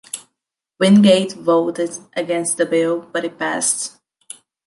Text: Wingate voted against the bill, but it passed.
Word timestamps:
Wingate 0.79 1.33
voted 1.33 1.95
against 2.15 2.57
the 2.57 2.65
bill, 2.65 3.01
but 3.13 3.23
it 3.23 3.37
passed. 3.37 3.99